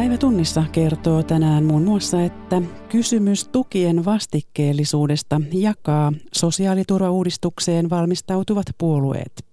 [0.00, 9.44] Päivä tunnissa kertoo tänään muun muassa, että kysymys tukien vastikkeellisuudesta jakaa sosiaaliturvauudistukseen valmistautuvat puolueet.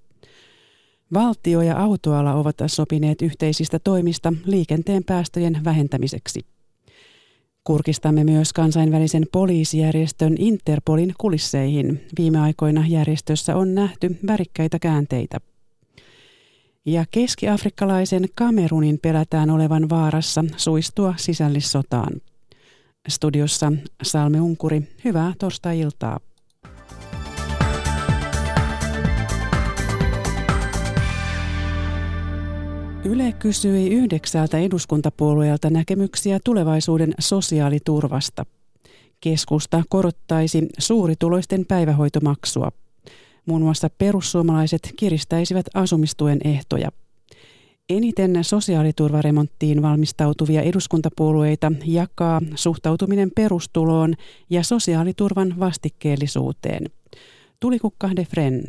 [1.14, 6.40] Valtio ja autoala ovat sopineet yhteisistä toimista liikenteen päästöjen vähentämiseksi.
[7.64, 12.04] Kurkistamme myös kansainvälisen poliisijärjestön Interpolin kulisseihin.
[12.20, 15.38] Viime aikoina järjestössä on nähty värikkäitä käänteitä.
[16.88, 22.14] Ja keskiafrikkalaisen Kamerunin pelätään olevan vaarassa suistua sisällissotaan.
[23.08, 23.74] Studiossa
[24.04, 26.20] Salme Unkuri, hyvää torstai-iltaa.
[33.06, 38.46] Yle kysyi yhdeksältä eduskuntapuolueelta näkemyksiä tulevaisuuden sosiaaliturvasta.
[39.22, 42.72] Keskusta korottaisi suurituloisten päivähoitomaksua.
[43.48, 46.90] Muun muassa perussuomalaiset kiristäisivät asumistuen ehtoja.
[47.90, 54.14] Eniten sosiaaliturvaremonttiin valmistautuvia eduskuntapuolueita jakaa suhtautuminen perustuloon
[54.50, 56.86] ja sosiaaliturvan vastikkeellisuuteen.
[57.60, 58.64] Tulikukka de Fren.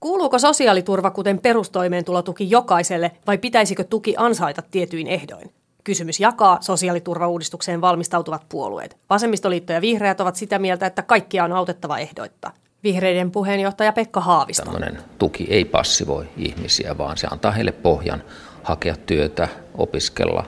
[0.00, 5.50] Kuuluuko sosiaaliturva kuten perustoimeentulotuki jokaiselle vai pitäisikö tuki ansaita tietyin ehdoin?
[5.84, 8.96] Kysymys jakaa sosiaaliturvauudistukseen valmistautuvat puolueet.
[9.10, 12.50] Vasemmistoliitto ja vihreät ovat sitä mieltä, että kaikkia on autettava ehdoitta.
[12.84, 14.64] Vihreiden puheenjohtaja Pekka Haavisto.
[14.64, 18.22] Tällainen tuki ei passivoi ihmisiä, vaan se antaa heille pohjan
[18.62, 20.44] hakea työtä, opiskella,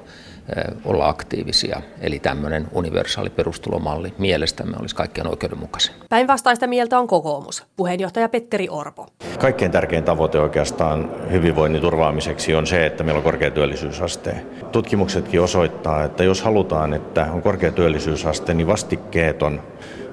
[0.85, 1.81] olla aktiivisia.
[2.01, 5.95] Eli tämmöinen universaali perustulomalli mielestämme olisi kaikkein oikeudenmukaisin.
[6.09, 9.07] Päinvastaista mieltä on kokoomus, puheenjohtaja Petteri Orpo.
[9.39, 14.37] Kaikkein tärkein tavoite oikeastaan hyvinvoinnin turvaamiseksi on se, että meillä on korkea työllisyysaste.
[14.73, 19.63] Tutkimuksetkin osoittaa, että jos halutaan, että on korkea työllisyysaste, niin vastikkeeton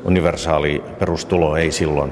[0.04, 2.12] universaali perustulo ei silloin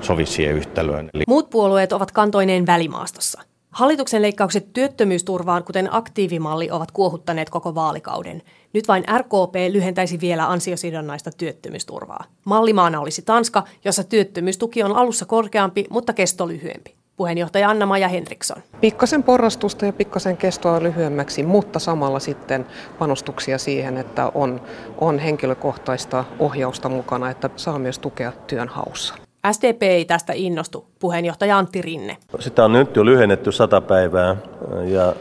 [0.00, 1.10] sovi siihen yhtälöön.
[1.14, 1.22] Eli...
[1.28, 3.42] Muut puolueet ovat kantoineen välimaastossa.
[3.70, 8.42] Hallituksen leikkaukset työttömyysturvaan, kuten aktiivimalli, ovat kuohuttaneet koko vaalikauden.
[8.72, 12.24] Nyt vain RKP lyhentäisi vielä ansiosidonnaista työttömyysturvaa.
[12.44, 16.95] Mallimaana olisi Tanska, jossa työttömyystuki on alussa korkeampi, mutta kesto lyhyempi.
[17.16, 18.62] Puheenjohtaja Anna-Maja Henriksson.
[18.80, 22.66] Pikkasen porrastusta ja pikkasen kestoa lyhyemmäksi, mutta samalla sitten
[22.98, 24.60] panostuksia siihen, että on,
[24.98, 29.14] on henkilökohtaista ohjausta mukana, että saa myös tukea työn haussa.
[29.52, 32.16] SDP ei tästä innostu, puheenjohtaja Antti Rinne.
[32.38, 34.36] Sitä on nyt jo lyhennetty sata päivää
[34.84, 35.14] ja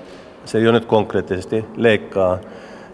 [0.46, 2.38] se jo nyt konkreettisesti leikkaa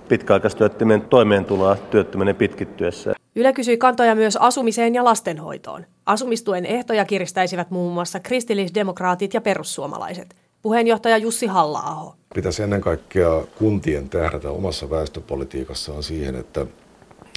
[0.09, 3.13] pitkäaikaistyöttömien toimeentuloa työttömyyden pitkittyessä.
[3.35, 5.85] Yle kysyi kantoja myös asumiseen ja lastenhoitoon.
[6.05, 10.35] Asumistuen ehtoja kiristäisivät muun muassa kristillisdemokraatit ja perussuomalaiset.
[10.61, 16.65] Puheenjohtaja Jussi halla Pitäisi ennen kaikkea kuntien tähdätä omassa väestöpolitiikassaan siihen, että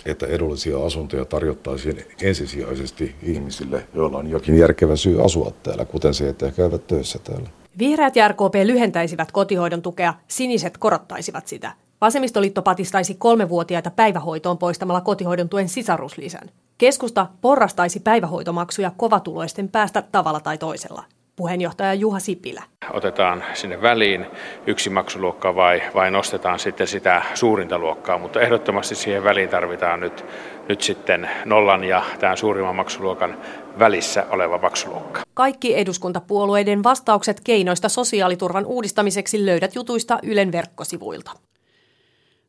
[0.06, 6.28] että edullisia asuntoja tarjottaisiin ensisijaisesti ihmisille, joilla on jokin järkevä syy asua täällä, kuten se,
[6.28, 7.48] että he käyvät töissä täällä.
[7.78, 11.72] Vihreät ja RKP lyhentäisivät kotihoidon tukea, siniset korottaisivat sitä.
[12.00, 16.50] Vasemmistoliitto patistaisi kolmevuotiaita päivähoitoon poistamalla kotihoidon tuen sisaruslisän.
[16.78, 21.04] Keskusta porrastaisi päivähoitomaksuja kovatuloisten päästä tavalla tai toisella
[21.36, 22.62] puheenjohtaja Juha Sipilä.
[22.92, 24.26] Otetaan sinne väliin
[24.66, 30.24] yksi maksuluokka vai, vai nostetaan sitten sitä suurinta luokkaa, mutta ehdottomasti siihen väliin tarvitaan nyt,
[30.68, 33.38] nyt sitten nollan ja tämän suurimman maksuluokan
[33.78, 35.22] välissä oleva maksuluokka.
[35.34, 41.32] Kaikki eduskuntapuolueiden vastaukset keinoista sosiaaliturvan uudistamiseksi löydät jutuista Ylen verkkosivuilta.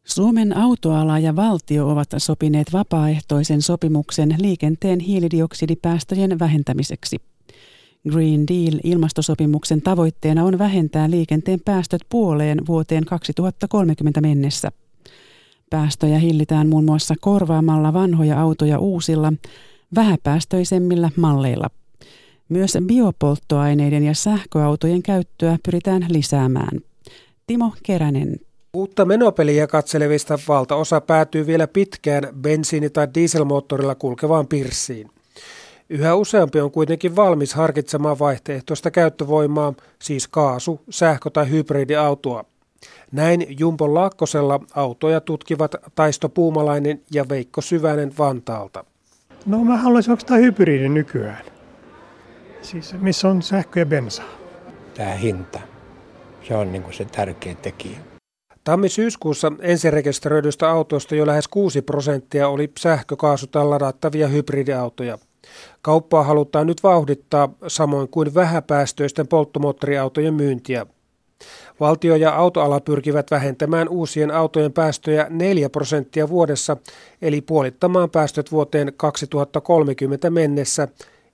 [0.03, 7.17] Suomen autoala ja valtio ovat sopineet vapaaehtoisen sopimuksen liikenteen hiilidioksidipäästöjen vähentämiseksi.
[8.09, 14.71] Green Deal-ilmastosopimuksen tavoitteena on vähentää liikenteen päästöt puoleen vuoteen 2030 mennessä.
[15.69, 19.33] Päästöjä hillitään muun muassa korvaamalla vanhoja autoja uusilla,
[19.95, 21.69] vähäpäästöisemmillä malleilla.
[22.49, 26.79] Myös biopolttoaineiden ja sähköautojen käyttöä pyritään lisäämään.
[27.47, 28.39] Timo Keränen.
[28.73, 35.09] Uutta menopeliä katselevista valtaosa päätyy vielä pitkään bensiini- tai dieselmoottorilla kulkevaan pirssiin.
[35.89, 42.45] Yhä useampi on kuitenkin valmis harkitsemaan vaihtoehtoista käyttövoimaa, siis kaasu, sähkö- tai hybridiautoa.
[43.11, 48.85] Näin Jumpon Laakkosella autoja tutkivat Taisto Puumalainen ja Veikko Syvänen Vantaalta.
[49.45, 51.45] No mä haluaisin ostaa hybridin nykyään.
[52.61, 54.25] Siis missä on sähkö ja bensaa.
[54.93, 55.59] Tämä hinta,
[56.47, 57.97] se on niin kuin se tärkein tekijä.
[58.63, 65.17] Tammi-syyskuussa ensirekisteröidyistä autoista jo lähes 6 prosenttia oli sähkökaasutan ladattavia hybridiautoja.
[65.81, 70.85] Kauppaa halutaan nyt vauhdittaa samoin kuin vähäpäästöisten polttomoottoriautojen myyntiä.
[71.79, 76.77] Valtio ja autoala pyrkivät vähentämään uusien autojen päästöjä 4 prosenttia vuodessa,
[77.21, 80.87] eli puolittamaan päästöt vuoteen 2030 mennessä,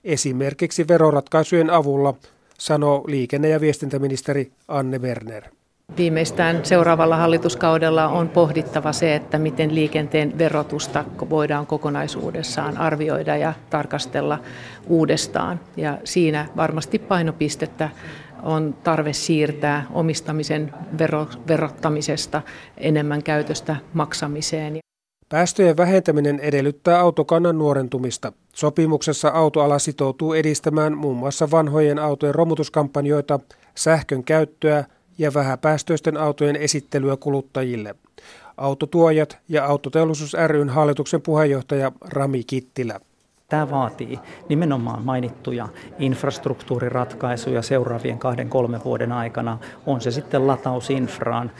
[0.04, 2.14] esimerkiksi veroratkaisujen avulla,
[2.58, 5.44] sanoo liikenne- ja viestintäministeri Anne Werner.
[5.96, 14.38] Viimeistään seuraavalla hallituskaudella on pohdittava se, että miten liikenteen verotusta voidaan kokonaisuudessaan arvioida ja tarkastella
[14.86, 15.60] uudestaan.
[15.76, 17.90] Ja siinä varmasti painopistettä
[18.42, 22.42] on tarve siirtää omistamisen vero, verottamisesta
[22.76, 24.78] enemmän käytöstä maksamiseen.
[25.28, 28.32] Päästöjen vähentäminen edellyttää autokannan nuorentumista.
[28.54, 33.40] Sopimuksessa autoala sitoutuu edistämään muun muassa vanhojen autojen romutuskampanjoita,
[33.74, 34.84] sähkön käyttöä
[35.18, 37.94] ja vähäpäästöisten autojen esittelyä kuluttajille.
[38.56, 43.00] Autotuojat ja Autoteollisuus ryn hallituksen puheenjohtaja Rami Kittilä.
[43.52, 44.18] Tämä vaatii
[44.48, 45.68] nimenomaan mainittuja
[45.98, 49.58] infrastruktuuriratkaisuja seuraavien kahden kolmen vuoden aikana.
[49.86, 51.50] On se sitten latausinfraan,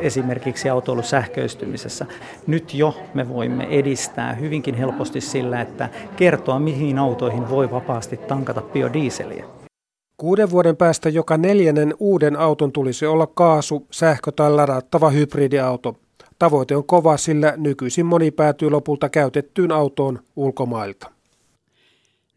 [0.00, 2.06] esimerkiksi autoilun sähköistymisessä.
[2.46, 8.62] Nyt jo me voimme edistää hyvinkin helposti sillä, että kertoa mihin autoihin voi vapaasti tankata
[8.62, 9.44] biodieseliä.
[10.16, 15.96] Kuuden vuoden päästä joka neljännen uuden auton tulisi olla kaasu, sähkö- tai ladattava hybridiauto.
[16.38, 21.19] Tavoite on kova, sillä nykyisin moni päätyy lopulta käytettyyn autoon ulkomailta.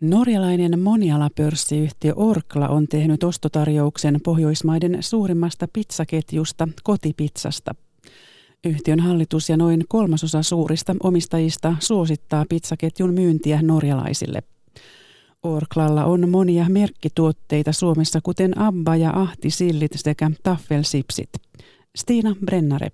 [0.04, 7.76] Norjalainen monialapörssiyhtiö Orkla on tehnyt ostotarjouksen Pohjoismaiden suurimmasta pizzaketjusta kotipizzasta.
[8.66, 14.44] Yhtiön hallitus ja noin kolmasosa suurista omistajista suosittaa pizzaketjun myyntiä norjalaisille.
[15.44, 21.30] Orklalla on monia merkkituotteita Suomessa, kuten Abba ja Ahti sillit sekä Taffelsipsit.
[21.98, 22.92] Stiina Brennare.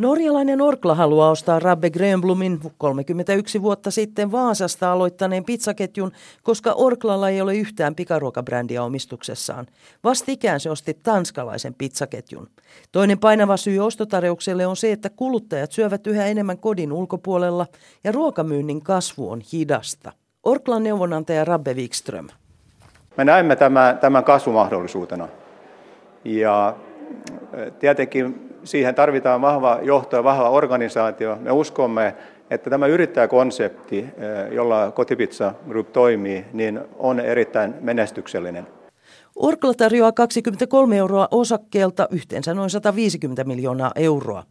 [0.00, 6.12] Norjalainen Orkla haluaa ostaa Rabbe Grönblumin 31 vuotta sitten Vaasasta aloittaneen pizzaketjun,
[6.42, 9.66] koska Orklalla ei ole yhtään pikaruokabrändiä omistuksessaan.
[10.04, 12.48] Vastikään se osti tanskalaisen pizzaketjun.
[12.92, 17.66] Toinen painava syy ostotarjoukselle on se, että kuluttajat syövät yhä enemmän kodin ulkopuolella
[18.04, 20.12] ja ruokamyynnin kasvu on hidasta.
[20.42, 22.28] Orklan neuvonantaja Rabbe Wikström.
[23.16, 25.28] Me näemme tämän, tämän kasvumahdollisuutena.
[26.24, 26.76] Ja
[27.78, 31.36] tietenkin siihen tarvitaan vahva johto ja vahva organisaatio.
[31.40, 32.14] Me uskomme,
[32.50, 38.66] että tämä yrittäjäkonsepti, eh, jolla Kotipizza Group toimii, niin on erittäin menestyksellinen.
[39.36, 44.44] Orkla tarjoaa 23 euroa osakkeelta, yhteensä noin 150 miljoonaa euroa.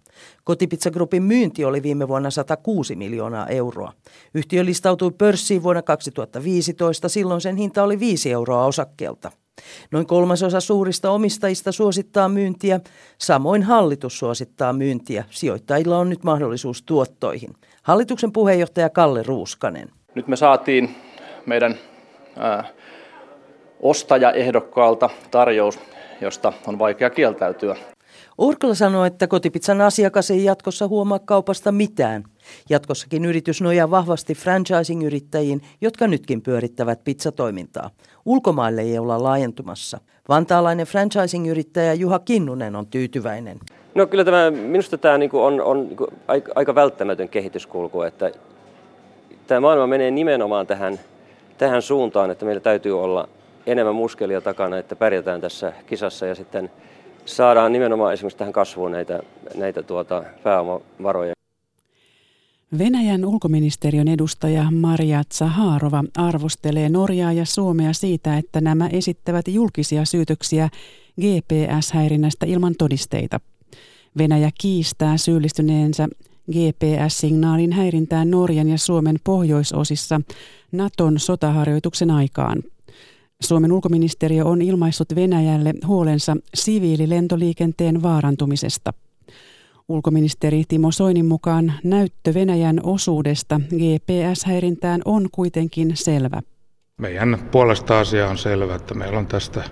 [0.44, 3.94] Kotipizza Groupin myynti oli viime vuonna 106 miljoonaa euroa.
[4.34, 9.32] Yhtiö listautui pörssiin vuonna 2015, silloin sen hinta oli 5 euroa osakkeelta.
[9.92, 12.80] Noin kolmasosa suurista omistajista suosittaa myyntiä,
[13.18, 15.24] samoin hallitus suosittaa myyntiä.
[15.30, 17.56] Sijoittajilla on nyt mahdollisuus tuottoihin.
[17.84, 19.90] Hallituksen puheenjohtaja Kalle Ruuskanen.
[20.16, 20.96] Nyt me saatiin
[21.46, 21.76] meidän
[22.38, 22.64] ää,
[23.80, 25.80] ostajaehdokkaalta tarjous,
[26.22, 27.76] josta on vaikea kieltäytyä.
[28.40, 32.24] Orkla sanoi, että kotipizzan asiakas ei jatkossa huomaa kaupasta mitään.
[32.70, 37.90] Jatkossakin yritys nojaa vahvasti franchising-yrittäjiin, jotka nytkin pyörittävät pizzatoimintaa.
[38.26, 40.00] Ulkomaille ei olla laajentumassa.
[40.30, 43.60] Vantaalainen franchising-yrittäjä Juha Kinnunen on tyytyväinen.
[43.96, 48.32] No kyllä tämä, minusta tämä niinku on, on niinku aika, aika välttämätön kehityskulku, että
[49.48, 51.00] tämä maailma menee nimenomaan tähän,
[51.58, 53.30] tähän suuntaan, että meillä täytyy olla
[53.66, 56.70] enemmän muskelia takana, että pärjätään tässä kisassa ja sitten
[57.36, 59.20] saadaan nimenomaan esimerkiksi tähän kasvuun näitä,
[59.56, 61.34] näitä tuota pääomavaroja.
[62.78, 70.70] Venäjän ulkoministeriön edustaja Maria Zaharova arvostelee Norjaa ja Suomea siitä, että nämä esittävät julkisia syytöksiä
[71.22, 73.40] GPS-häirinnästä ilman todisteita.
[74.18, 76.08] Venäjä kiistää syyllistyneensä
[76.52, 80.22] GPS-signaalin häirintään Norjan ja Suomen pohjoisosissa
[80.72, 82.64] Naton sotaharjoituksen aikaan.
[83.44, 88.94] Suomen ulkoministeriö on ilmaissut Venäjälle huolensa siviililentoliikenteen vaarantumisesta.
[89.88, 96.42] Ulkoministeri Timo Soinin mukaan näyttö Venäjän osuudesta GPS-häirintään on kuitenkin selvä.
[96.98, 99.64] Meidän puolesta asia on selvä, että meillä on tästä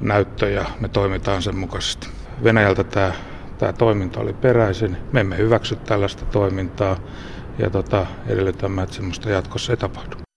[0.00, 2.08] näyttö ja me toimitaan sen mukaisesti.
[2.44, 3.12] Venäjältä tämä,
[3.58, 4.96] tämä toiminta oli peräisin.
[5.12, 6.96] Me emme hyväksy tällaista toimintaa
[7.58, 10.29] ja tota, edellytämme, että sellaista jatkossa ei tapahdu.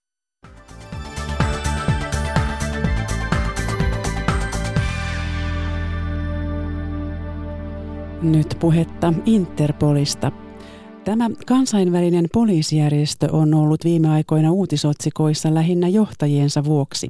[8.23, 10.31] Nyt puhetta Interpolista.
[11.05, 17.07] Tämä kansainvälinen poliisijärjestö on ollut viime aikoina uutisotsikoissa lähinnä johtajiensa vuoksi.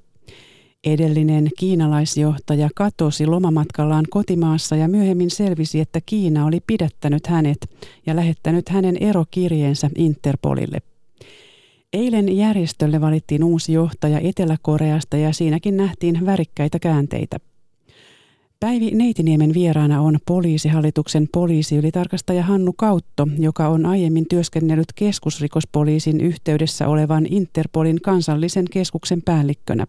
[0.84, 7.70] Edellinen kiinalaisjohtaja katosi lomamatkallaan kotimaassa ja myöhemmin selvisi, että Kiina oli pidättänyt hänet
[8.06, 10.78] ja lähettänyt hänen erokirjeensä Interpolille.
[11.94, 17.38] Eilen järjestölle valittiin uusi johtaja Etelä-Koreasta ja siinäkin nähtiin värikkäitä käänteitä.
[18.64, 27.26] Päivi Neitiniemen vieraana on poliisihallituksen poliisiylitarkastaja Hannu Kautto, joka on aiemmin työskennellyt keskusrikospoliisin yhteydessä olevan
[27.30, 29.88] Interpolin kansallisen keskuksen päällikkönä.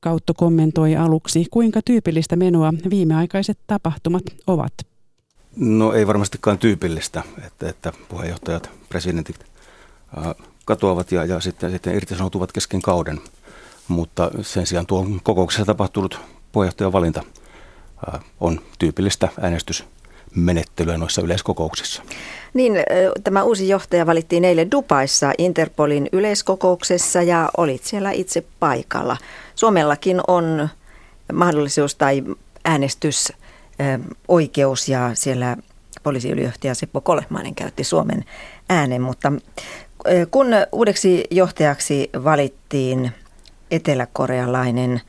[0.00, 4.72] Kautto kommentoi aluksi, kuinka tyypillistä menoa viimeaikaiset tapahtumat ovat.
[5.56, 9.36] No ei varmastikaan tyypillistä, että, että puheenjohtajat, presidentit
[10.18, 10.34] äh,
[10.64, 13.20] katoavat ja, ja sitten, sitten irtisanoutuvat kesken kauden.
[13.88, 16.20] Mutta sen sijaan tuo kokouksessa tapahtunut
[16.52, 17.22] puheenjohtajan valinta
[18.40, 22.02] on tyypillistä äänestysmenettelyä noissa yleiskokouksissa.
[22.54, 22.72] Niin,
[23.24, 29.16] tämä uusi johtaja valittiin eilen Dubaissa Interpolin yleiskokouksessa ja olit siellä itse paikalla.
[29.54, 30.68] Suomellakin on
[31.32, 32.22] mahdollisuus tai
[32.64, 35.56] äänestysoikeus ja siellä
[36.02, 38.24] poliisiylijohtaja Seppo Kolehmainen käytti Suomen
[38.68, 39.32] äänen, mutta
[40.30, 43.12] kun uudeksi johtajaksi valittiin
[43.70, 45.00] eteläkorealainen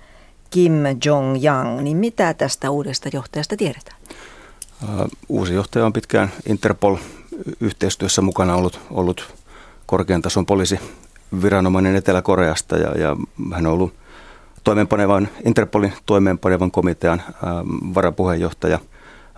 [0.52, 0.74] Kim
[1.06, 3.98] Jong-yang, niin mitä tästä uudesta johtajasta tiedetään?
[5.30, 9.34] Uusi johtaja on pitkään Interpol-yhteistyössä mukana ollut, ollut
[9.86, 13.16] korkean tason poliisiviranomainen Etelä-Koreasta ja, ja
[13.54, 13.94] hän on ollut
[14.64, 17.64] toimeenpanevan, Interpolin toimeenpanevan komitean ää,
[17.96, 18.80] varapuheenjohtaja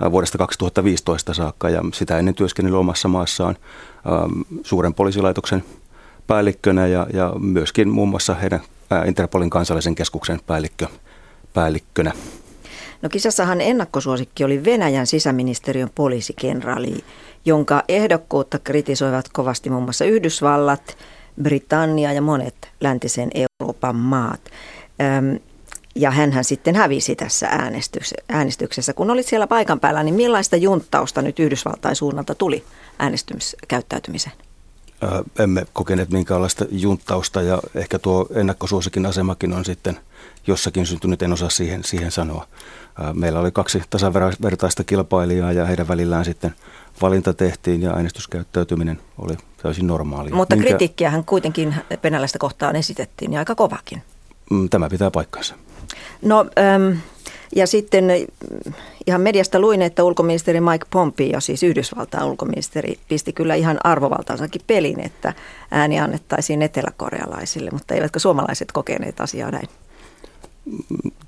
[0.02, 3.58] ää, vuodesta 2015 saakka ja sitä ennen työskennellyt omassa maassaan
[4.64, 5.64] suuren poliisilaitoksen
[6.28, 8.62] päällikkönä ja, ja myöskin muun muassa heidän
[9.08, 10.88] Interpolin kansallisen keskuksen päällikkö,
[11.54, 12.12] päällikkönä.
[13.02, 17.04] No kisassahan ennakkosuosikki oli Venäjän sisäministeriön poliisikenraali,
[17.46, 20.98] jonka ehdokkuutta kritisoivat kovasti muun muassa Yhdysvallat,
[21.42, 24.42] Britannia ja monet läntisen Euroopan maat.
[25.96, 27.48] Ja hän sitten hävisi tässä
[28.30, 28.94] äänestyksessä.
[28.94, 32.64] Kun olit siellä paikan päällä, niin millaista junttausta nyt Yhdysvaltain suunnalta tuli
[33.00, 34.36] äänestymiskäyttäytymiseen?
[35.40, 40.00] Emme kokeneet minkäänlaista junttausta ja ehkä tuo ennakkosuosikin asemakin on sitten
[40.48, 42.48] jossakin syntynyt, en osaa siihen, siihen sanoa.
[43.14, 46.56] Meillä oli kaksi tasavertaista kilpailijaa ja heidän välillään sitten
[47.02, 50.30] valinta tehtiin ja äänestyskäyttäytyminen oli täysin normaali.
[50.30, 50.70] Mutta Minkä...
[50.70, 54.04] kritiikkiähän kuitenkin venäläistä kohtaan esitettiin ja aika kovakin.
[54.50, 55.56] Mm, tämä pitää paikkansa.
[56.22, 56.46] No
[57.56, 58.06] ja sitten
[59.08, 65.00] ihan mediasta luin, että ulkoministeri Mike Pompeo, siis Yhdysvaltain ulkoministeri, pisti kyllä ihan arvovaltaansakin pelin,
[65.00, 65.34] että
[65.72, 69.68] ääni annettaisiin eteläkorealaisille, mutta eivätkö suomalaiset kokeneet asiaa näin?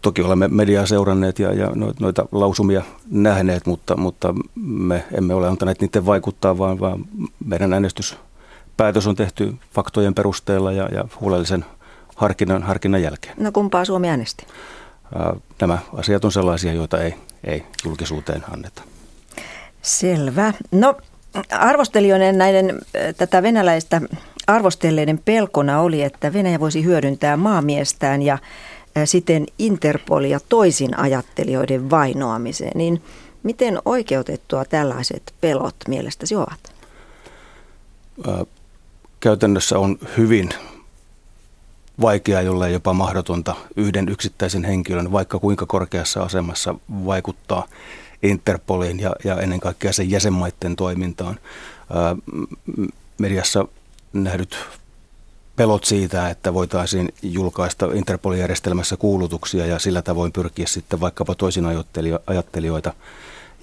[0.02, 5.82] Toki olemme mediaa seuranneet ja, ja noita lausumia nähneet, mutta, mutta me emme ole antaneet
[5.82, 7.06] niiden vaikuttaa, vaan, vaan
[7.46, 11.66] meidän äänestyspäätös on tehty faktojen perusteella ja, ja huolellisen
[12.16, 13.36] harkinnan, harkinnan jälkeen.
[13.40, 14.46] No kumpaa Suomi äänesti?
[15.62, 18.82] Nämä asiat on sellaisia, joita ei, ei julkisuuteen anneta.
[19.82, 20.54] Selvä.
[20.72, 20.98] No
[21.52, 22.82] arvostelijoiden näiden
[23.18, 24.02] tätä venäläistä
[24.48, 28.38] arvostelleiden pelkona oli, että Venäjä voisi hyödyntää maamiestään ja
[29.06, 33.02] siten Interpolia toisin ajattelijoiden vainoamiseen, niin
[33.44, 36.74] miten oikeutettua tällaiset pelot mielestäsi ovat?
[39.20, 40.50] Käytännössä on hyvin
[42.02, 46.76] vaikeaa, jolle jopa mahdotonta yhden yksittäisen henkilön, vaikka kuinka korkeassa asemassa
[47.06, 47.68] vaikuttaa
[48.24, 51.40] Interpoliin ja, ja ennen kaikkea sen jäsenmaiden toimintaan.
[51.94, 52.16] Ää,
[53.18, 53.66] mediassa
[54.14, 54.58] nähdyt
[55.56, 61.66] pelot siitä, että voitaisiin julkaista Interpolin järjestelmässä kuulutuksia ja sillä tavoin pyrkiä sitten vaikkapa toisin
[62.28, 62.94] ajattelijoita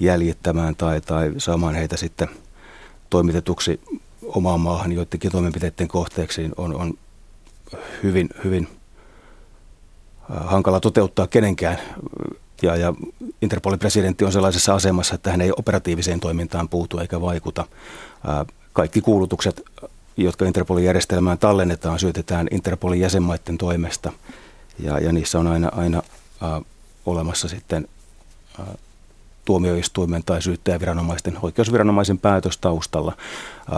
[0.00, 2.28] jäljittämään tai, tai saamaan heitä sitten
[3.10, 3.80] toimitetuksi
[4.22, 6.94] omaan maahan joidenkin toimenpiteiden kohteeksi on, on
[8.02, 8.68] hyvin, hyvin
[10.28, 11.78] hankala toteuttaa kenenkään.
[12.62, 12.94] Ja, ja
[13.42, 17.64] Interpolin presidentti on sellaisessa asemassa, että hän ei operatiiviseen toimintaan puutu eikä vaikuta.
[18.72, 19.62] Kaikki kuulutukset
[20.16, 24.12] jotka Interpolin järjestelmään tallennetaan, syötetään Interpolin jäsenmaiden toimesta.
[24.78, 26.02] Ja, ja niissä on aina, aina
[26.42, 26.62] äh,
[27.06, 27.88] olemassa sitten
[28.60, 28.66] äh,
[29.44, 33.12] tuomioistuimen tai syyttäjäviranomaisten, oikeusviranomaisen päätös taustalla.
[33.16, 33.76] Äh,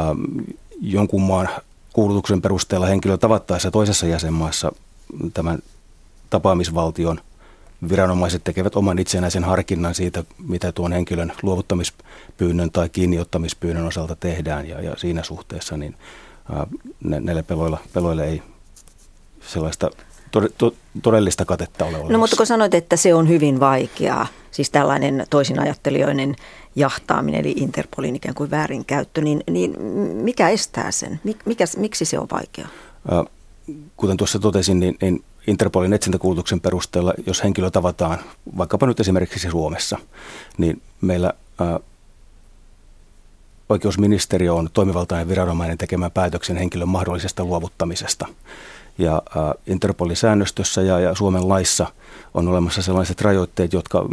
[0.80, 1.48] jonkun maan
[1.94, 4.72] kuulutuksen perusteella henkilö tavattaessa toisessa jäsenmaassa
[5.34, 5.58] tämän
[6.30, 7.20] tapaamisvaltion
[7.88, 14.68] viranomaiset tekevät oman itsenäisen harkinnan siitä, mitä tuon henkilön luovuttamispyynnön tai kiinniottamispyynnön osalta tehdään.
[14.68, 15.96] Ja, ja siinä suhteessa niin
[17.00, 18.42] näille peloilla, peloille ei
[19.40, 19.90] sellaista
[21.02, 22.12] todellista katetta ole olemassa.
[22.12, 26.36] No mutta kun sanoit, että se on hyvin vaikeaa, siis tällainen toisinajattelijoinen
[26.76, 29.82] jahtaaminen, eli Interpolin ikään kuin väärinkäyttö, niin, niin
[30.14, 31.20] mikä estää sen?
[31.44, 32.68] Mikä, miksi se on vaikeaa?
[33.96, 38.18] Kuten tuossa totesin, niin, niin Interpolin etsintäkuulutuksen perusteella, jos henkilö tavataan
[38.58, 39.98] vaikkapa nyt esimerkiksi Suomessa,
[40.58, 41.32] niin meillä
[43.68, 48.26] oikeusministeriö on toimivaltainen viranomainen tekemään päätöksen henkilön mahdollisesta luovuttamisesta.
[48.98, 49.22] Ja
[49.66, 51.86] Interpolin säännöstössä ja, ja Suomen laissa
[52.34, 54.08] on olemassa sellaiset rajoitteet, jotka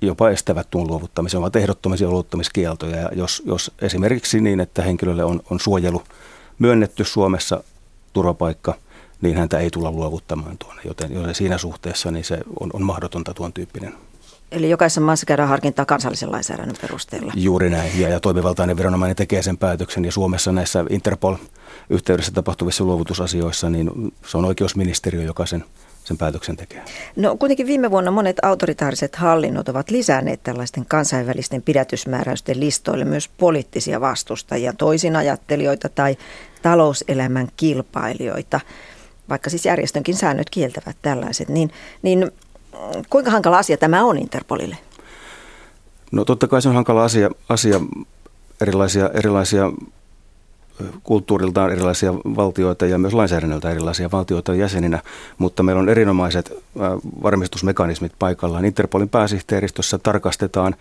[0.00, 2.96] jopa estävät tuon luovuttamisen, ovat ehdottomisia luovuttamiskieltoja.
[2.96, 6.02] Ja jos, jos esimerkiksi niin, että henkilölle on, on suojelu
[6.58, 7.64] myönnetty Suomessa
[8.12, 8.74] turvapaikka,
[9.20, 10.82] niin häntä ei tulla luovuttamaan tuonne.
[10.84, 13.94] Joten, joten siinä suhteessa niin se on, on mahdotonta tuon tyyppinen
[14.52, 17.32] Eli jokaisessa maassa käydään harkintaa kansallisen lainsäädännön perusteella.
[17.36, 23.70] Juuri näin, ja, ja toimivaltainen viranomainen tekee sen päätöksen, ja Suomessa näissä Interpol-yhteydessä tapahtuvissa luovutusasioissa,
[23.70, 25.64] niin se on oikeusministeriö, joka sen,
[26.04, 26.82] sen päätöksen tekee.
[27.16, 34.00] No kuitenkin viime vuonna monet autoritaariset hallinnot ovat lisänneet tällaisten kansainvälisten pidätysmääräysten listoille myös poliittisia
[34.00, 36.16] vastustajia, toisinajattelijoita tai
[36.62, 38.60] talouselämän kilpailijoita,
[39.28, 41.70] vaikka siis järjestönkin säännöt kieltävät tällaiset, niin,
[42.02, 42.30] niin
[43.10, 44.76] kuinka hankala asia tämä on Interpolille?
[46.12, 47.80] No totta kai se on hankala asia, asia
[48.60, 49.72] erilaisia, erilaisia
[51.02, 55.02] kulttuuriltaan erilaisia valtioita ja myös lainsäädännöltä erilaisia valtioita jäseninä,
[55.38, 56.52] mutta meillä on erinomaiset
[57.22, 58.64] varmistusmekanismit paikallaan.
[58.64, 60.74] Interpolin pääsihteeristössä tarkastetaan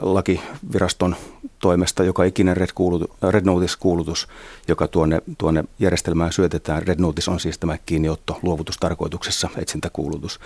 [0.00, 1.16] lakiviraston
[1.58, 4.28] toimesta joka ikinen Red, kuulutu, Red Notice-kuulutus,
[4.68, 6.82] joka tuonne, tuonne järjestelmään syötetään.
[6.82, 10.40] Red Notice on siis tämä kiinniotto luovutustarkoituksessa, etsintäkuulutus.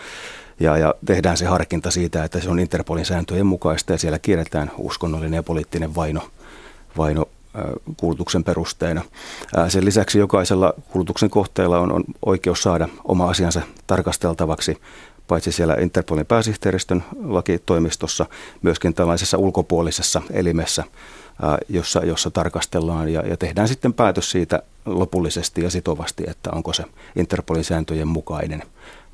[0.60, 4.70] Ja, ja tehdään se harkinta siitä, että se on Interpolin sääntöjen mukaista ja siellä kierretään
[4.78, 6.30] uskonnollinen ja poliittinen vaino,
[6.96, 7.26] vaino
[7.96, 9.02] kulutuksen perusteena.
[9.68, 14.76] Sen lisäksi jokaisella kulutuksen kohteella on, on oikeus saada oma asiansa tarkasteltavaksi
[15.28, 18.26] paitsi siellä Interpolin pääsihteeristön lakitoimistossa,
[18.62, 20.84] myöskin tällaisessa ulkopuolisessa elimessä,
[21.68, 26.84] jossa, jossa tarkastellaan ja, ja tehdään sitten päätös siitä lopullisesti ja sitovasti, että onko se
[27.16, 28.62] Interpolin sääntöjen mukainen,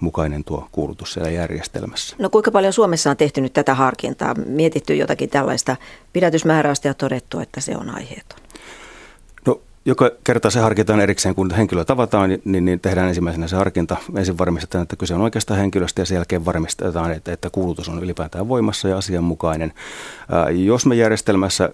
[0.01, 2.17] mukainen tuo kuulutus siellä järjestelmässä.
[2.19, 5.77] No kuinka paljon Suomessa on tehty nyt tätä harkintaa, mietitty jotakin tällaista
[6.13, 8.42] pidätysmääräystä ja todettu, että se on aiheeton?
[9.85, 13.97] Joka kerta se harkitaan erikseen, kun henkilö tavataan, niin, niin, niin tehdään ensimmäisenä se harkinta.
[14.17, 18.03] Ensin varmistetaan, että kyse on oikeasta henkilöstä ja sen jälkeen varmistetaan, että, että kuulutus on
[18.03, 19.73] ylipäätään voimassa ja asianmukainen.
[20.33, 21.71] Ää, jos me järjestelmässä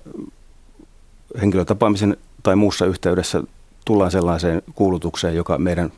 [1.40, 3.42] henkilötapaamisen tai muussa yhteydessä
[3.84, 5.92] tullaan sellaiseen kuulutukseen, joka meidän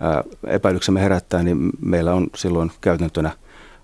[0.00, 3.30] ää, epäilyksemme herättää, niin meillä on silloin käytäntönä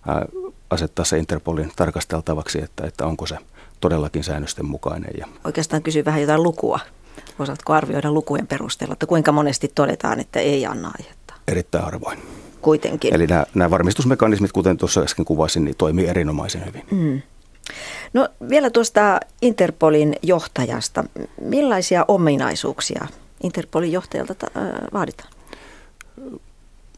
[0.08, 0.26] ää,
[0.70, 3.38] asettaa se Interpolin tarkasteltavaksi, että, että onko se
[3.80, 5.10] todellakin säännösten mukainen.
[5.18, 6.80] Ja Oikeastaan kysyy vähän jotain lukua.
[7.38, 11.34] Osaatko arvioida lukujen perusteella, että kuinka monesti todetaan, että ei anna aihetta?
[11.48, 12.18] Erittäin harvoin.
[12.60, 13.14] Kuitenkin.
[13.14, 16.82] Eli nämä, nämä varmistusmekanismit, kuten tuossa äsken kuvasin, niin toimii erinomaisen hyvin.
[16.90, 17.22] Mm.
[18.12, 21.04] No vielä tuosta Interpolin johtajasta.
[21.40, 23.06] Millaisia ominaisuuksia
[23.42, 24.50] Interpolin johtajalta ta-
[24.92, 25.30] vaaditaan?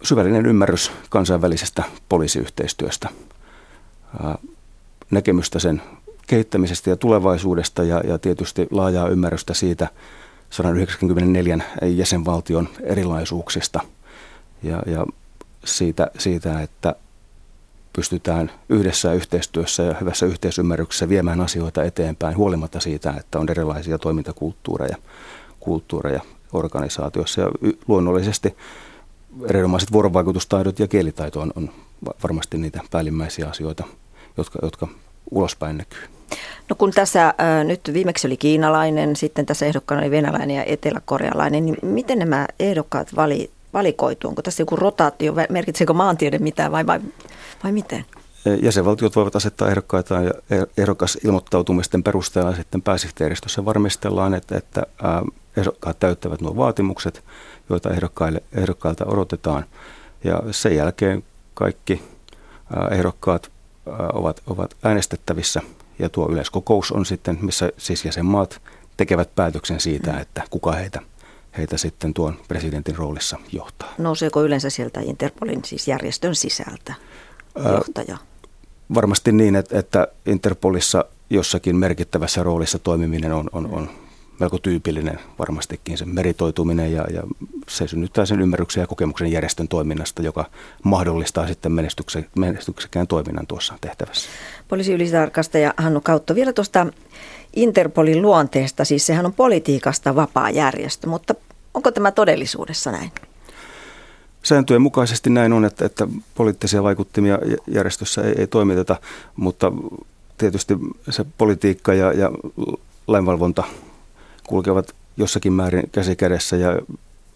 [0.03, 3.09] Syvällinen ymmärrys kansainvälisestä poliisiyhteistyöstä,
[5.11, 5.83] näkemystä sen
[6.27, 9.88] kehittämisestä ja tulevaisuudesta ja, ja tietysti laajaa ymmärrystä siitä
[10.50, 13.80] 194 jäsenvaltion erilaisuuksista
[14.62, 15.06] ja, ja
[15.64, 16.94] siitä, siitä, että
[17.92, 24.96] pystytään yhdessä yhteistyössä ja hyvässä yhteisymmärryksessä viemään asioita eteenpäin huolimatta siitä, että on erilaisia toimintakulttuureja
[25.61, 26.20] kulttuureja
[26.52, 27.40] organisaatiossa.
[27.40, 27.48] Ja
[27.88, 28.56] luonnollisesti
[29.48, 31.70] erinomaiset vuorovaikutustaidot ja kielitaito on, on
[32.22, 33.85] varmasti niitä päällimmäisiä asioita,
[34.37, 34.88] jotka, jotka
[35.30, 36.15] ulospäin näkyy.
[36.70, 41.66] No kun tässä äh, nyt viimeksi oli kiinalainen, sitten tässä ehdokkaana oli venäläinen ja eteläkorealainen,
[41.66, 44.28] niin miten nämä ehdokkaat vali, valikoituu?
[44.28, 47.00] Onko tässä joku rotaatio, merkitseekö maantiede mitään vai, vai,
[47.64, 48.04] vai miten?
[48.62, 54.82] Jäsenvaltiot voivat asettaa ehdokkaita ja ehdokas ilmoittautumisten perusteella sitten pääsihteeristössä varmistellaan, että, että
[55.56, 57.24] ehdokkaat täyttävät nuo vaatimukset,
[57.70, 59.64] joita ehdokkaille, ehdokkailta odotetaan.
[60.24, 62.02] Ja sen jälkeen kaikki
[62.90, 63.50] ehdokkaat
[64.12, 65.60] ovat, ovat äänestettävissä
[65.98, 68.61] ja tuo yleiskokous on sitten, missä siis jäsenmaat
[68.96, 70.18] tekevät päätöksen siitä, mm.
[70.18, 71.00] että kuka heitä,
[71.59, 73.94] heitä sitten tuon presidentin roolissa johtaa.
[73.98, 76.94] Nouseeko yleensä sieltä Interpolin siis järjestön sisältä
[77.72, 78.14] johtaja?
[78.14, 78.26] Ää,
[78.94, 83.90] varmasti niin, että, että Interpolissa jossakin merkittävässä roolissa toimiminen on, on, on
[84.40, 87.22] melko tyypillinen varmastikin se meritoituminen ja, ja
[87.68, 90.44] se synnyttää sen ymmärryksen ja kokemuksen järjestön toiminnasta, joka
[90.85, 91.72] mahdollistaa sitten
[92.37, 94.29] menestyksekään toiminnan tuossa tehtävässä.
[94.68, 96.87] Poliisiylitarkastaja Hannu Kautto, vielä tuosta
[97.57, 101.35] Interpolin luonteesta, siis sehän on politiikasta vapaa järjestö, mutta
[101.74, 103.12] onko tämä todellisuudessa näin?
[104.42, 108.96] Sääntöjen mukaisesti näin on, että, että poliittisia vaikuttimia järjestössä ei, ei toimiteta,
[109.37, 109.72] mutta
[110.38, 110.74] tietysti
[111.11, 112.31] se politiikka ja, ja
[113.07, 113.64] lainvalvonta
[114.44, 116.79] kulkevat jossakin määrin käsi kädessä ja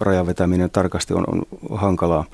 [0.01, 1.43] rajan vetäminen tarkasti on, on
[1.79, 2.25] hankalaa.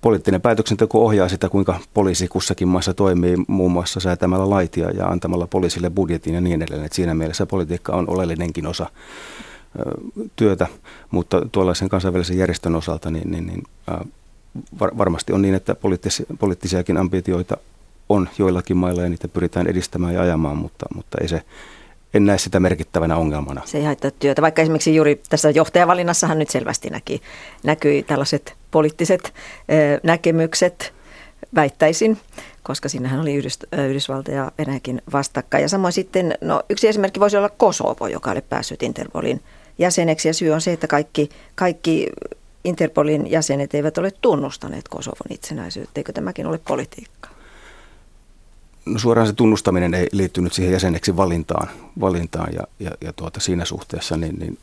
[0.00, 5.46] Poliittinen päätöksenteko ohjaa sitä, kuinka poliisi kussakin maassa toimii, muun muassa säätämällä laitia ja antamalla
[5.46, 6.86] poliisille budjetin ja niin edelleen.
[6.86, 8.86] Et siinä mielessä politiikka on oleellinenkin osa
[10.36, 10.66] työtä,
[11.10, 13.62] mutta tuollaisen kansainvälisen järjestön osalta niin, niin, niin
[14.80, 17.56] var, varmasti on niin, että poliittis, poliittisiakin ambitioita
[18.08, 21.42] on joillakin mailla ja niitä pyritään edistämään ja ajamaan, mutta, mutta ei se
[22.14, 23.62] en näe sitä merkittävänä ongelmana.
[23.64, 27.22] Se ei haittaa työtä, vaikka esimerkiksi juuri tässä johtajavalinnassahan nyt selvästi näki,
[27.64, 29.34] näkyi tällaiset poliittiset
[30.02, 30.92] näkemykset,
[31.54, 32.18] väittäisin,
[32.62, 35.62] koska sinnehän oli Yhdys- Yhdysvalta ja Venäjäkin vastakkain.
[35.62, 39.40] Ja samoin sitten, no yksi esimerkki voisi olla Kosovo, joka oli päässyt Interpolin
[39.78, 40.28] jäseneksi.
[40.28, 42.10] Ja syy on se, että kaikki, kaikki
[42.64, 46.00] Interpolin jäsenet eivät ole tunnustaneet Kosovon itsenäisyyttä.
[46.00, 47.33] Eikö tämäkin ole politiikka?
[48.86, 51.68] No suoraan se tunnustaminen ei liittynyt siihen jäseneksi valintaan,
[52.00, 54.58] valintaan ja, ja, ja tuota, siinä suhteessa niin, niin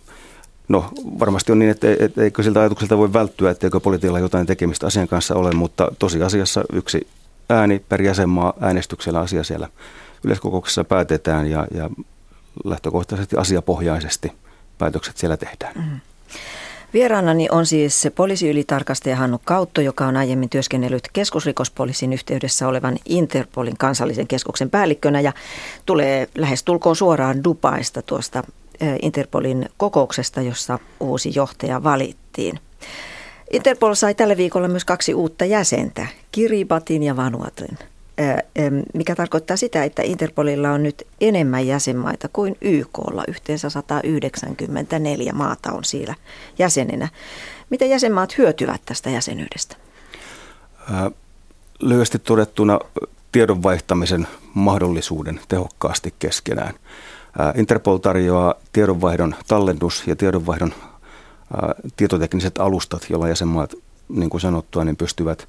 [0.71, 4.88] No varmasti on niin, että, että eikö siltä ajatukselta voi välttyä, etteikö politiikalla jotain tekemistä
[4.88, 7.07] asian kanssa ole, mutta tosiasiassa yksi
[7.49, 9.67] ääni per jäsenmaa äänestyksellä asia siellä
[10.23, 11.89] yleiskokouksessa päätetään ja, ja
[12.63, 14.31] lähtökohtaisesti asiapohjaisesti
[14.77, 15.73] päätökset siellä tehdään.
[15.75, 15.99] Mm-hmm.
[16.93, 24.27] Vieraanani on siis poliisiylitarkastaja Hannu Kautto, joka on aiemmin työskennellyt keskusrikospoliisin yhteydessä olevan Interpolin kansallisen
[24.27, 25.34] keskuksen päällikkönä ja
[25.86, 28.43] tulee lähes tulkoon suoraan Dubaista tuosta
[29.01, 32.60] Interpolin kokouksesta, jossa uusi johtaja valittiin.
[33.51, 37.77] Interpol sai tällä viikolla myös kaksi uutta jäsentä, Kiribatin ja Vanuatin,
[38.93, 43.23] mikä tarkoittaa sitä, että Interpolilla on nyt enemmän jäsenmaita kuin YKlla.
[43.27, 46.15] Yhteensä 194 maata on siellä
[46.60, 47.10] jäsenenä.
[47.69, 49.75] Miten jäsenmaat hyötyvät tästä jäsenyydestä?
[51.79, 52.79] Lyhyesti todettuna
[53.31, 56.73] tiedon vaihtamisen mahdollisuuden tehokkaasti keskenään.
[57.55, 60.73] Interpol tarjoaa tiedonvaihdon tallennus ja tiedonvaihdon
[61.97, 63.75] tietotekniset alustat, joilla jäsenmaat,
[64.10, 65.47] niin kuin sanottua, niin pystyvät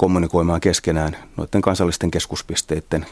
[0.00, 3.06] kommunikoimaan keskenään noiden kansallisten keskuspisteiden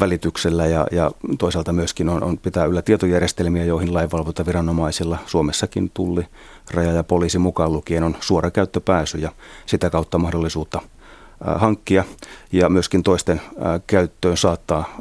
[0.00, 6.26] välityksellä ja, ja toisaalta myöskin on, on pitää yllä tietojärjestelmiä, joihin lainvalvontaviranomaisilla Suomessakin tulli,
[6.70, 9.32] raja ja poliisi mukaan lukien on suora käyttöpääsy ja
[9.66, 10.80] sitä kautta mahdollisuutta
[11.44, 12.04] hankkia
[12.52, 13.40] ja myöskin toisten
[13.86, 14.98] käyttöön saattaa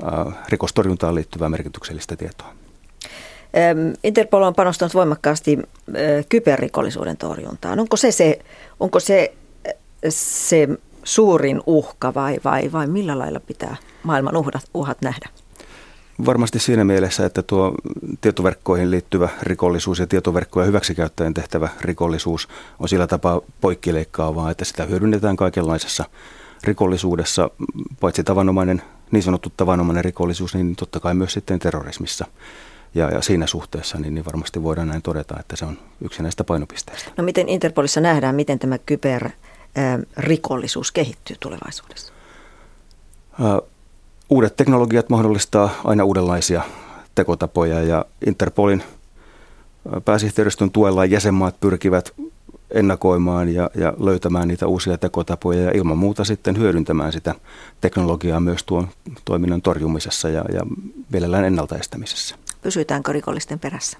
[0.49, 2.53] rikostorjuntaan liittyvää merkityksellistä tietoa.
[4.03, 5.59] Interpol on panostanut voimakkaasti
[6.29, 7.79] kyberrikollisuuden torjuntaan.
[7.79, 8.39] Onko se, se,
[8.79, 9.33] onko se,
[10.09, 10.67] se
[11.03, 15.29] suurin uhka vai, vai, vai millä lailla pitää maailman uhat, uhat nähdä?
[16.25, 17.75] Varmasti siinä mielessä, että tuo
[18.21, 22.47] tietoverkkoihin liittyvä rikollisuus ja tietoverkkoja hyväksikäyttäjän tehtävä rikollisuus
[22.79, 26.05] on sillä tapaa poikkileikkaavaa, että sitä hyödynnetään kaikenlaisessa
[26.63, 27.49] rikollisuudessa,
[27.99, 32.25] paitsi tavanomainen, niin sanottu tavanomainen rikollisuus, niin totta kai myös sitten terrorismissa.
[32.95, 36.43] Ja, ja siinä suhteessa niin, niin varmasti voidaan näin todeta, että se on yksi näistä
[36.43, 37.11] painopisteistä.
[37.17, 38.77] No miten Interpolissa nähdään, miten tämä
[39.75, 42.13] kyberrikollisuus kehittyy tulevaisuudessa?
[44.29, 46.61] Uudet teknologiat mahdollistaa aina uudenlaisia
[47.15, 48.83] tekotapoja ja Interpolin
[50.05, 52.13] pääsihteeristön tuella jäsenmaat pyrkivät
[52.71, 57.35] ennakoimaan ja, ja löytämään niitä uusia tekotapoja ja ilman muuta sitten hyödyntämään sitä
[57.81, 58.87] teknologiaa myös tuon
[59.25, 60.61] toiminnan torjumisessa ja, ja
[61.11, 62.35] mielellään ennaltaestämisessä.
[62.61, 63.97] Pysytäänkö rikollisten perässä?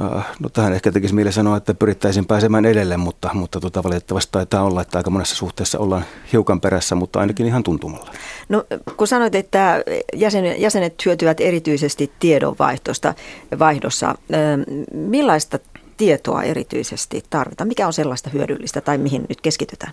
[0.00, 4.32] Äh, no tähän ehkä tekisi mieli sanoa, että pyrittäisiin pääsemään edelle, mutta, mutta tota, valitettavasti
[4.32, 8.10] taitaa olla, että aika monessa suhteessa ollaan hiukan perässä, mutta ainakin ihan tuntumalla.
[8.48, 8.64] No
[8.96, 13.14] kun sanoit, että jäsen, jäsenet hyötyvät erityisesti tiedonvaihdosta,
[13.58, 15.58] vaihdossa, ähm, millaista
[15.96, 17.68] tietoa erityisesti tarvitaan?
[17.68, 19.92] Mikä on sellaista hyödyllistä tai mihin nyt keskitytään?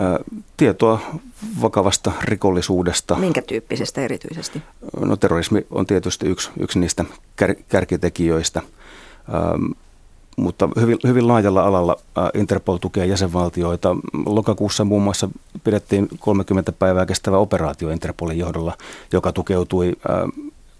[0.00, 1.00] Äh, tietoa
[1.62, 3.14] vakavasta rikollisuudesta.
[3.14, 4.62] Minkä tyyppisestä erityisesti?
[5.00, 7.04] No terrorismi on tietysti yksi, yksi niistä
[7.36, 8.62] kär, kärkitekijöistä–
[10.38, 13.96] mutta hyvin, hyvin laajalla alalla äh, Interpol tukee jäsenvaltioita.
[14.26, 15.28] Lokakuussa muun muassa
[15.64, 18.76] pidettiin 30 päivää kestävä operaatio Interpolin johdolla,
[19.12, 20.16] joka tukeutui äh,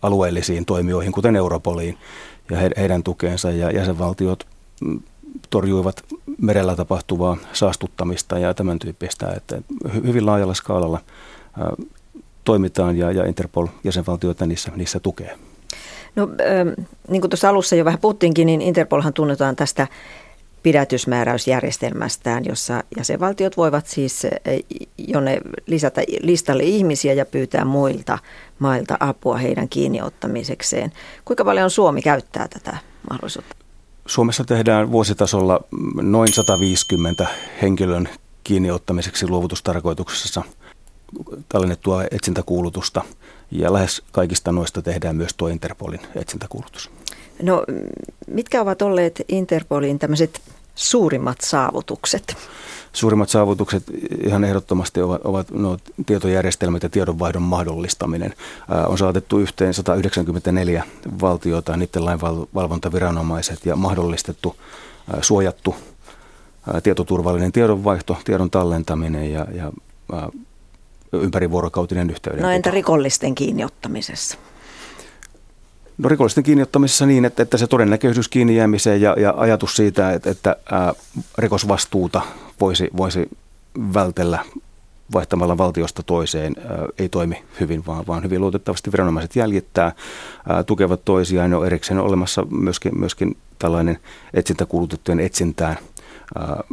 [0.03, 1.99] alueellisiin toimijoihin, kuten Europoliin
[2.51, 3.51] ja heidän tukeensa.
[3.51, 4.47] Ja jäsenvaltiot
[4.81, 5.01] mm,
[5.51, 6.05] torjuivat
[6.41, 9.63] merellä tapahtuvaa saastuttamista ja tämän tyyppistä, että
[9.95, 11.01] hyvin laajalla skaalalla
[11.61, 11.87] äh,
[12.45, 15.39] toimitaan ja, ja Interpol jäsenvaltioita niissä, niissä tukee.
[16.16, 16.68] No ähm,
[17.09, 19.87] niin kuin tuossa alussa jo vähän puhuttiinkin, niin Interpolhan tunnetaan tästä
[20.62, 24.31] pidätysmääräysjärjestelmästään, jossa jäsenvaltiot voivat siis äh,
[24.99, 28.18] jonne lisätä listalle ihmisiä ja pyytää muilta
[28.59, 30.92] mailta apua heidän kiinniottamisekseen.
[31.25, 32.77] Kuinka paljon Suomi käyttää tätä
[33.11, 33.57] mahdollisuutta?
[34.07, 35.61] Suomessa tehdään vuositasolla
[36.03, 37.27] noin 150
[37.62, 38.09] henkilön
[38.44, 40.42] kiinniottamiseksi luovutustarkoituksessa
[41.49, 43.03] tallennettua etsintäkuulutusta–
[43.51, 46.91] ja lähes kaikista noista tehdään myös tuo Interpolin etsintäkuulutus.
[47.43, 47.65] No
[48.27, 50.41] mitkä ovat olleet Interpolin tämmöiset
[50.75, 52.37] suurimmat saavutukset?
[52.93, 53.85] Suurimmat saavutukset
[54.25, 58.35] ihan ehdottomasti ovat, ovat no, tietojärjestelmät ja tiedonvaihdon mahdollistaminen.
[58.73, 60.85] Äh, on saatettu yhteen 194
[61.21, 65.77] valtiota, niiden lainvalvontaviranomaiset ja mahdollistettu äh, suojattu
[66.75, 69.73] äh, tietoturvallinen tiedonvaihto, tiedon tallentaminen ja, ja
[71.12, 72.42] ympärivuorokautinen yhteyden.
[72.42, 74.38] No entä rikollisten kiinniottamisessa?
[75.99, 80.31] No rikollisten kiinniottamisessa niin, että, että se todennäköisyys kiinni jäämiseen ja, ja ajatus siitä, että,
[80.31, 80.94] että ää,
[81.38, 82.21] rikosvastuuta
[82.61, 83.29] voisi, voisi
[83.94, 84.38] vältellä
[85.12, 89.92] vaihtamalla valtiosta toiseen ää, ei toimi hyvin, vaan, vaan hyvin luotettavasti viranomaiset jäljittää,
[90.49, 91.51] ää, tukevat toisiaan.
[91.51, 93.99] Jo erikseen on olemassa myöskin, myöskin tällainen
[94.35, 95.77] etsintäkuulutettujen etsintään
[96.38, 96.64] ää,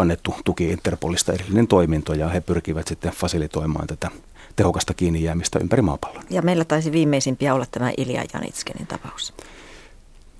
[0.00, 4.10] annettu tuki Interpolista erillinen toiminto ja he pyrkivät sitten fasilitoimaan tätä
[4.56, 6.24] tehokasta kiinni jäämistä ympäri maapallon.
[6.30, 9.34] Ja meillä taisi viimeisimpiä olla tämä Ilja Janitskenin tapaus.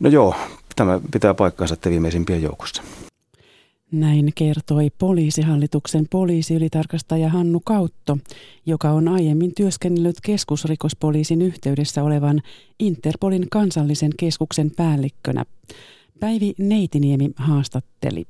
[0.01, 0.35] No joo,
[0.77, 2.83] tämä pitää paikkansa että viimeisimpien joukossa.
[3.93, 8.19] Näin kertoi poliisihallituksen poliisiylitarkastaja Hannu Kautto,
[8.67, 12.43] joka on aiemmin työskennellyt keskusrikospoliisin yhteydessä olevan
[12.79, 15.45] Interpolin kansallisen keskuksen päällikkönä.
[16.21, 18.25] Päivi Neitiniemi haastatteli.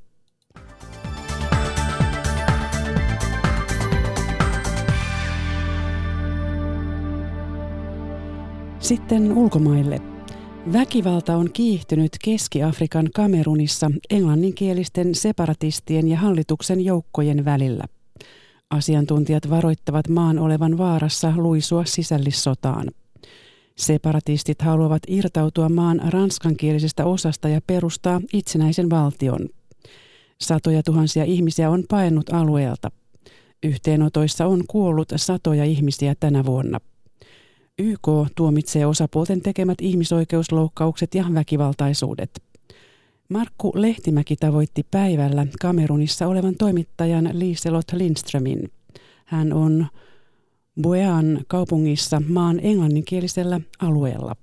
[8.91, 10.01] Sitten ulkomaille.
[10.73, 17.83] Väkivalta on kiihtynyt Keski-Afrikan Kamerunissa englanninkielisten separatistien ja hallituksen joukkojen välillä.
[18.69, 22.87] Asiantuntijat varoittavat maan olevan vaarassa luisua sisällissotaan.
[23.75, 29.49] Separatistit haluavat irtautua maan ranskankielisestä osasta ja perustaa itsenäisen valtion.
[30.41, 32.91] Satoja tuhansia ihmisiä on paennut alueelta.
[33.63, 36.79] Yhteenotoissa on kuollut satoja ihmisiä tänä vuonna.
[37.81, 42.43] YK tuomitsee osapuolten tekemät ihmisoikeusloukkaukset ja väkivaltaisuudet.
[43.29, 48.71] Markku Lehtimäki tavoitti päivällä Kamerunissa olevan toimittajan Liselot Lindströmin.
[49.25, 49.87] Hän on
[50.81, 54.35] Buean kaupungissa maan englanninkielisellä alueella.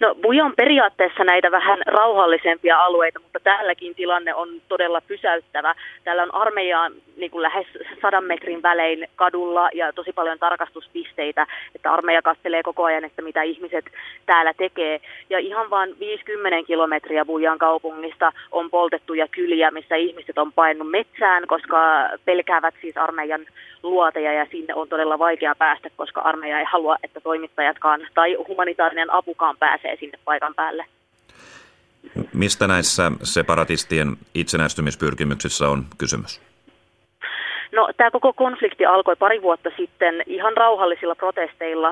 [0.00, 5.74] No Buja on periaatteessa näitä vähän rauhallisempia alueita, mutta täälläkin tilanne on todella pysäyttävä.
[6.04, 7.66] Täällä on armeijaa niin kuin lähes
[8.02, 13.42] sadan metrin välein kadulla ja tosi paljon tarkastuspisteitä, että armeija katselee koko ajan, että mitä
[13.42, 13.84] ihmiset
[14.26, 15.00] täällä tekee.
[15.30, 21.46] Ja ihan vain 50 kilometriä Bujan kaupungista on poltettuja kyliä, missä ihmiset on painut metsään,
[21.46, 21.78] koska
[22.24, 23.46] pelkäävät siis armeijan
[23.82, 29.12] luoteja ja sinne on todella vaikea päästä, koska armeija ei halua, että toimittajatkaan tai humanitaarinen
[29.12, 30.84] apukaan pääsee sinne paikan päälle.
[32.34, 36.40] Mistä näissä separatistien itsenäistymispyrkimyksissä on kysymys?
[37.72, 41.90] No, tämä koko konflikti alkoi pari vuotta sitten ihan rauhallisilla protesteilla.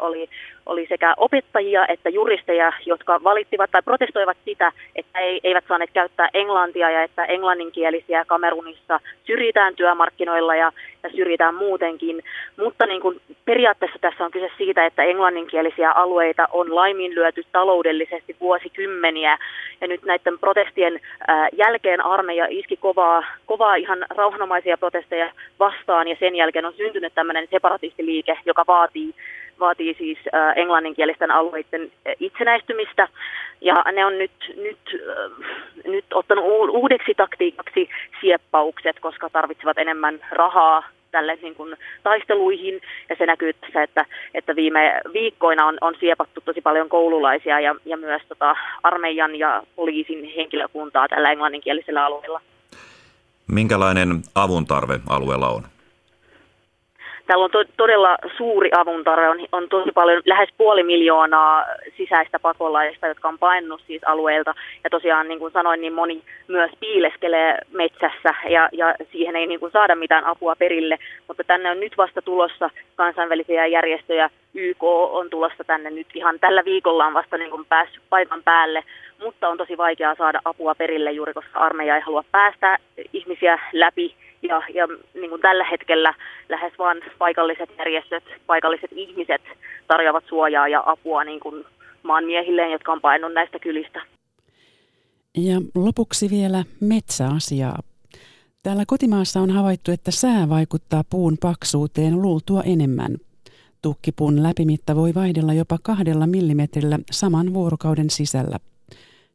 [0.00, 0.28] Oli,
[0.66, 6.28] oli sekä opettajia että juristeja, jotka valittivat tai protestoivat sitä, että ei, eivät saaneet käyttää
[6.34, 10.72] englantia ja että englanninkielisiä Kamerunissa syrjitään työmarkkinoilla ja,
[11.02, 12.22] ja syrjitään muutenkin.
[12.56, 19.38] Mutta niin kuin periaatteessa tässä on kyse siitä, että englanninkielisiä alueita on laiminlyöty taloudellisesti vuosikymmeniä.
[19.80, 21.00] Ja nyt näiden protestien
[21.52, 27.48] jälkeen armeija iski kovaa, kovaa ihan rauhanomaisia protesteja vastaan ja sen jälkeen on syntynyt tämmöinen
[27.50, 29.14] separatistiliike, joka vaatii
[29.60, 33.08] vaatii siis äh, englanninkielisten alueiden äh, itsenäistymistä.
[33.60, 37.88] Ja ne on nyt, nyt, äh, nyt ottanut uudeksi taktiikaksi
[38.20, 42.80] sieppaukset, koska tarvitsevat enemmän rahaa tälle niin kuin, taisteluihin.
[43.08, 47.74] Ja se näkyy tässä, että, että viime viikkoina on, on siepattu tosi paljon koululaisia ja,
[47.84, 52.40] ja myös tota, armeijan ja poliisin henkilökuntaa tällä englanninkielisellä alueella.
[53.46, 55.62] Minkälainen avun tarve alueella on?
[57.32, 61.64] Täällä on to, todella suuri avuntarve, on, on tosi paljon, lähes puoli miljoonaa
[61.96, 64.54] sisäistä pakolaista, jotka on painunut siis alueelta.
[64.84, 69.60] Ja tosiaan niin kuin sanoin, niin moni myös piileskelee metsässä ja, ja siihen ei niin
[69.60, 70.98] kuin saada mitään apua perille.
[71.28, 76.64] Mutta tänne on nyt vasta tulossa kansainvälisiä järjestöjä, YK on tulossa tänne nyt ihan tällä
[76.64, 78.84] viikolla on vasta niin kuin päässyt paikan päälle,
[79.22, 82.78] mutta on tosi vaikeaa saada apua perille juuri, koska armeija ei halua päästä
[83.12, 86.14] ihmisiä läpi ja, ja niin kuin tällä hetkellä
[86.48, 89.42] lähes vain paikalliset järjestöt, paikalliset ihmiset
[89.88, 91.64] tarjoavat suojaa ja apua niin kuin
[92.02, 94.02] maanmiehilleen, jotka on painunut näistä kylistä.
[95.36, 97.78] Ja lopuksi vielä metsäasiaa.
[98.62, 103.16] Täällä kotimaassa on havaittu, että sää vaikuttaa puun paksuuteen luultua enemmän.
[103.82, 108.58] Tukkipuun läpimitta voi vaihdella jopa kahdella millimetrillä saman vuorokauden sisällä.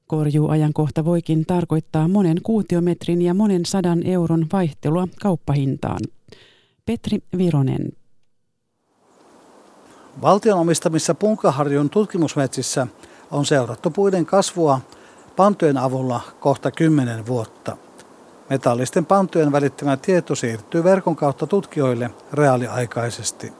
[0.07, 5.99] Korjuuajankohta voikin tarkoittaa monen kuutiometrin ja monen sadan euron vaihtelua kauppahintaan.
[6.85, 7.91] Petri Vironen.
[10.21, 12.87] Valtion omistamissa Punkaharjun tutkimusmetsissä
[13.31, 14.79] on seurattu puiden kasvua
[15.35, 17.77] pantojen avulla kohta kymmenen vuotta.
[18.49, 23.53] Metallisten pantojen välittämä tieto siirtyy verkon kautta tutkijoille reaaliaikaisesti.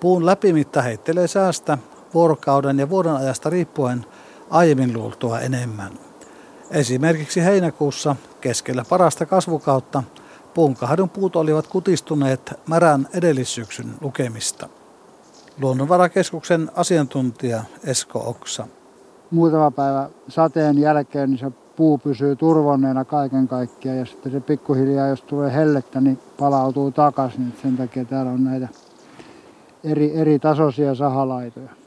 [0.00, 1.78] Puun läpimitta heittelee säästä
[2.14, 4.06] vuorokauden ja vuoden ajasta riippuen
[4.54, 5.92] aiemmin luultua enemmän.
[6.70, 10.02] Esimerkiksi heinäkuussa keskellä parasta kasvukautta
[10.54, 14.68] puunkahdun puut olivat kutistuneet märän edellissyksyn lukemista.
[15.60, 18.66] Luonnonvarakeskuksen asiantuntija Esko Oksa.
[19.30, 25.08] Muutama päivä sateen jälkeen niin se puu pysyy turvonneena kaiken kaikkiaan ja sitten se pikkuhiljaa,
[25.08, 27.54] jos tulee hellettä, niin palautuu takaisin.
[27.62, 28.68] Sen takia täällä on näitä
[29.84, 31.83] eri, eri tasoisia sahalaitoja.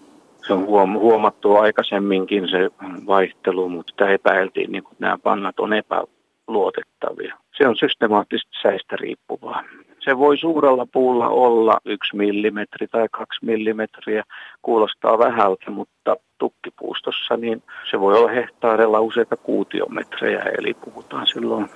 [0.47, 2.69] Se on huomattu aikaisemminkin se
[3.07, 7.37] vaihtelu, mutta sitä epäiltiin, niin kuin nämä pannat on epäluotettavia.
[7.57, 9.63] Se on systemaattisesti säistä riippuvaa.
[9.99, 14.23] Se voi suurella puulla olla yksi millimetri tai kaksi millimetriä,
[14.61, 21.69] kuulostaa vähältä, mutta tukkipuustossa niin se voi olla hehtaarella useita kuutiometrejä, eli puhutaan silloin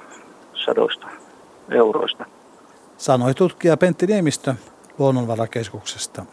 [0.53, 1.07] sadoista
[1.71, 2.25] euroista.
[2.97, 4.55] Sanoi tutkija Pentti Niemistö
[4.99, 6.25] Luonnonvarakeskuksesta.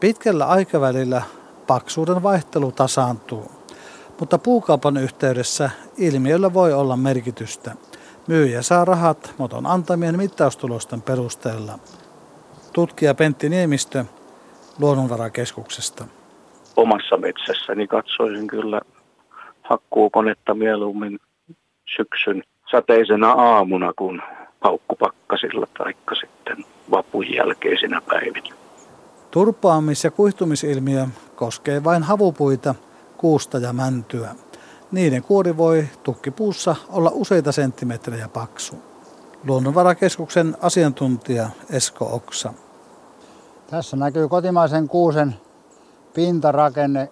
[0.00, 1.22] Pitkällä aikavälillä
[1.68, 3.50] paksuuden vaihtelu tasaantuu,
[4.20, 7.74] mutta puukaupan yhteydessä ilmiöllä voi olla merkitystä.
[8.26, 11.78] Myyjä saa rahat moton antamien mittaustulosten perusteella.
[12.72, 14.04] Tutkija Pentti Niemistö
[14.78, 16.04] Luonnonvarakeskuksesta.
[16.76, 18.80] Omassa metsässäni katsoisin kyllä
[19.62, 21.18] hakkuukonetta mieluummin
[21.96, 24.22] syksyn sateisena aamuna kuin
[24.62, 28.54] paukkupakkasilla tai sitten vapun jälkeisinä päivinä.
[29.30, 31.06] Turpaamis- ja kuihtumisilmiö
[31.38, 32.74] koskee vain havupuita,
[33.16, 34.34] kuusta ja mäntyä.
[34.92, 38.76] Niiden kuori voi tukkipuussa olla useita senttimetrejä paksu.
[39.46, 42.54] Luonnonvarakeskuksen asiantuntija Esko Oksa.
[43.70, 45.34] Tässä näkyy kotimaisen kuusen
[46.14, 47.08] pintarakenne,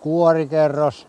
[0.00, 1.06] kuorikerros,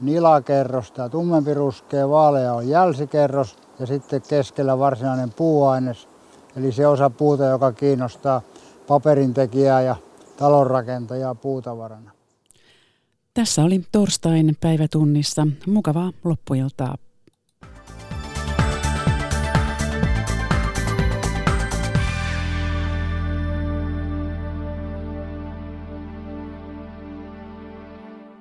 [0.00, 6.08] nilakerros, tämä tummempi ruskea vaalea on jälsikerros ja sitten keskellä varsinainen puuaines,
[6.56, 8.42] eli se osa puuta, joka kiinnostaa
[8.86, 9.96] paperintekijää ja
[10.38, 12.10] talonrakentajaa puutavarana.
[13.34, 15.46] Tässä oli torstain päivätunnissa.
[15.66, 16.96] Mukavaa loppuiltaa.